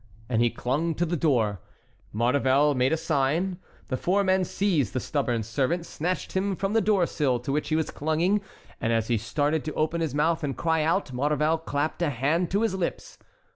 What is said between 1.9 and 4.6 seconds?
Maurevel made a sign. The four men